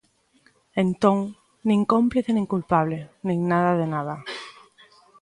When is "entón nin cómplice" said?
0.83-2.31